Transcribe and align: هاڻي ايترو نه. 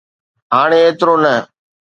هاڻي 0.53 0.79
ايترو 0.85 1.15
نه. 1.23 1.33